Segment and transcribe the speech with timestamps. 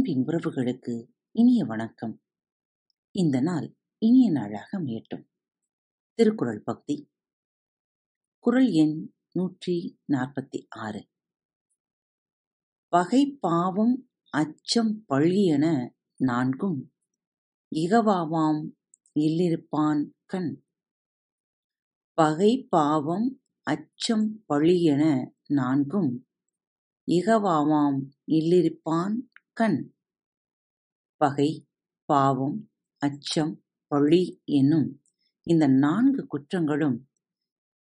[0.00, 2.22] அன்பின் உறவுகளுக்கு இனிய வணக்கம்.
[3.10, 5.28] இந்த நாள் இனிய நாளாக அமையட்டும்.
[6.14, 7.10] திருக்குறள் பக்தி.
[8.38, 11.08] குரல் எண் நூற்றி நாற்பத்தி ஆறு.
[12.88, 16.92] பகை பாவம் அச்சம் பழியென நான்கும்
[17.74, 18.72] இகவாவாம்
[19.20, 20.64] இல்லிருப்பான் கண்.
[22.12, 26.28] பகை பாவம் அச்சம் பழியென நான்கும்
[27.06, 29.94] இகவாவாம் இல்லிருப்பான் கண்.
[31.20, 31.50] பகை
[32.08, 32.58] பாவம்
[33.02, 33.52] அச்சம்
[33.90, 34.88] பழி என்னும்
[35.46, 36.98] இந்த நான்கு குற்றங்களும்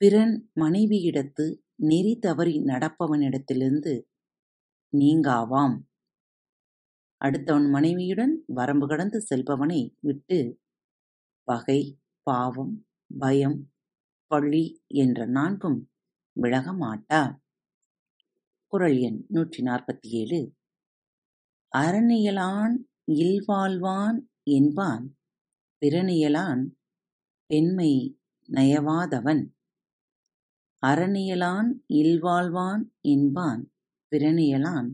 [0.00, 1.44] பிறன் மனைவியிடத்து
[1.82, 3.94] நெறி தவறி நடப்பவனிடத்திலிருந்து
[4.92, 5.76] நீங்காவாம்.
[7.20, 10.38] அடுத்தவன் மனைவியுடன் வரம்பு கடந்து செல்பவனை விட்டு
[11.48, 11.80] பகை
[12.26, 12.74] பாவம்
[13.18, 13.58] பயம்
[14.30, 15.78] பழி என்ற நான்கும்
[16.36, 17.22] விலக மாட்டா
[18.72, 20.40] குறள் எண் நூற்றி நாற்பத்தி ஏழு.
[21.72, 22.76] அரணியலான்
[23.08, 25.18] இல்வாழ்வான் என்பான்.
[25.80, 26.64] பிறனியலான்
[27.46, 28.20] பெண்மை
[28.52, 29.48] நயவாதவன்.
[30.86, 33.72] அரணியலான் இல்வாழ்வான் என்பான்.
[34.10, 34.90] பிறனியலான்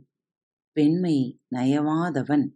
[0.73, 2.47] பெண்மை நயவாதவன்.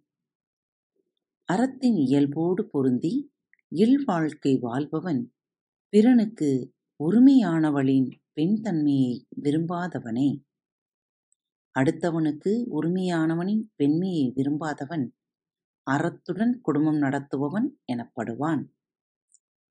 [1.45, 3.33] அறத்தின் இயல்போடு பொருந்தி
[3.75, 5.35] இல்வாழ்க்கை வாழ்பவன்.
[5.89, 6.73] பிறனுக்கு
[7.05, 10.43] உரிமையானவளின் பெண்தன்மையை விரும்பாதவனே.
[11.79, 15.09] அடுத்தவனுக்கு உரிமையானவனின் பெண்மையை விரும்பாதவன்.
[15.89, 18.63] அறத்துடன் குடும்பம் நடத்துபவன் எனப்படுவான்.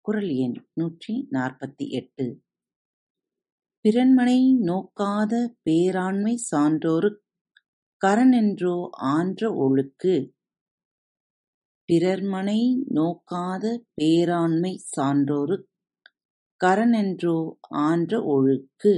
[0.01, 2.25] குறள் எண் நூற்றி நாற்பத்தி எட்டு.
[3.85, 5.33] பிறன்மனை நோக்காத
[5.65, 7.21] பேராண்மை சான்றோருக்
[8.01, 10.15] கரனென்றோ ஆன்ற ஒழுக்கு.
[11.89, 12.61] பிறர்மனை
[12.93, 13.65] நோக்காத
[14.01, 15.67] பேராண்மை சான்றோருக்
[16.61, 18.93] கரனென்றோ ஆன்ற ஒழுக்கு.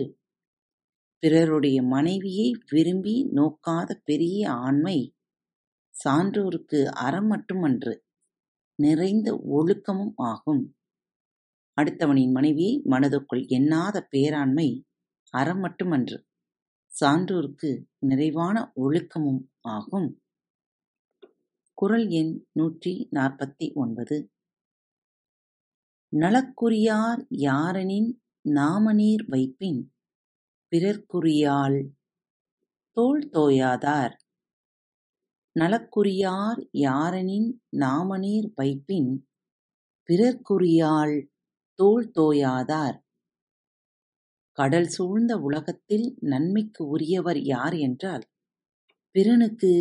[1.24, 4.98] பிறருடைய மனைவியை விரும்பி நோக்காத பெரிய ஆண்மை
[6.06, 8.06] சான்றோருக்கு அறம் மட்டுமன்று
[8.76, 10.78] நிறைந்த ஒழுக்கமும் ஆகும்.
[11.82, 14.84] அடுத்தவனின் மனைவியை மனதுக்குள் எண்ணாத பேராண்மை
[15.30, 16.28] அறம் மட்டுமன்று
[17.00, 20.22] சான்றோருக்கு நிறைவான ஒழுக்கமும் ஆகும்.
[21.74, 24.32] குறள் எண் நூற்றி நாற்பத்தி ஒன்பது.
[26.10, 28.10] நலக்குரியார் யாரெனின்
[28.42, 29.82] நாமநீர் வைப்பின்
[30.72, 31.90] பிறர்க்குரியால்
[32.92, 34.19] தோள் தோயாதார்
[35.60, 37.48] நலக்குரியார் யாரெனின்
[37.80, 39.12] நாமநீர் வைப்பின்
[40.10, 41.16] பிறர்க்குரியாள்
[41.80, 42.98] தோள் தோயாதார்.
[44.58, 48.26] கடல் சூழ்ந்த உலகத்தில் நன்மைக்கு உரியவர் யார் என்றால்
[49.16, 49.72] பிறனுக்கு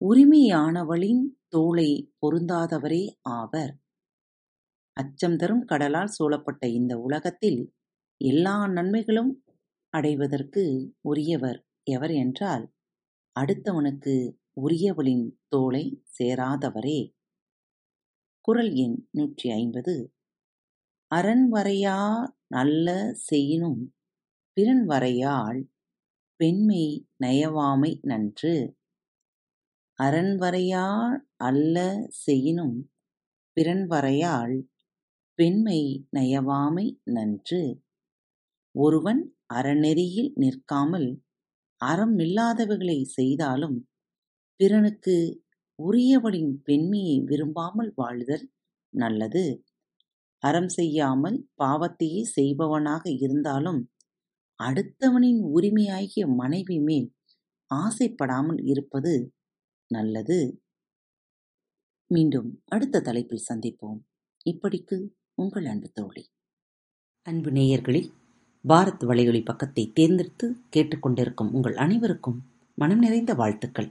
[0.00, 3.02] உரிமையானவளின் தோளை பொருந்தாதவரே
[3.34, 3.72] ஆவர்.
[4.96, 7.60] அச்சம் தரும் கடலால் சூழப்பட்ட இந்த உலகத்தில்
[8.20, 9.32] எல்லா நன்மைகளும்
[9.94, 10.64] அடைவதற்கு
[11.02, 11.58] உரியவர்
[11.90, 12.64] எவர் என்றால்
[13.36, 14.14] அடுத்தவனுக்கு
[14.56, 17.00] உரியவளின் தோளை சேராதவரே.
[18.40, 19.94] குரல் எண் நூற்றி ஐம்பது.
[21.10, 21.98] அரண்வரையா
[22.46, 23.80] நல்ல செய்யினும்
[24.56, 25.60] பிறன்வரையாள்
[26.36, 26.84] பெண்மை
[27.24, 28.54] நயவாமை நன்று.
[29.98, 30.86] அரண்வரையா
[31.36, 31.76] அல்ல
[32.08, 32.76] செய்யினும்
[33.56, 34.56] பிறன்வரையாள்
[35.38, 35.80] பெண்மை
[36.16, 37.62] நயவாமை நன்று.
[38.74, 39.22] ஒருவன்
[39.54, 41.08] அறநெறியில் நிற்காமல்
[41.80, 43.78] அறமில்லாதவைகளை செய்தாலும்
[44.60, 45.14] பிறனுக்கு
[45.78, 48.44] உரியவளின் பெண்மையை விரும்பாமல் வாழ்தல்
[48.94, 49.44] நல்லது.
[50.42, 53.80] அறம் செய்யாமல் பாவத்தையே செய்பவனாக இருந்தாலும்
[54.60, 57.08] அடுத்தவனின் உரிமையாகிய மனைவி மேல்
[57.70, 59.34] ஆசைப்படாமல் இருப்பது
[59.90, 60.38] நல்லது.
[62.10, 64.00] மீண்டும் அடுத்த தலைப்பில் சந்திப்போம்.
[64.46, 64.96] இப்படிக்கு
[65.34, 66.24] உங்கள் அன்பு தோழி.
[67.26, 68.10] அன்பு நேயர்களில்
[68.64, 72.38] பாரத் வலையொலி பக்கத்தை தேர்ந்தெடுத்து கேட்டுக்கொண்டிருக்கும் உங்கள் அனைவருக்கும்
[72.78, 73.90] மனம் நிறைந்த வாழ்த்துக்கள்.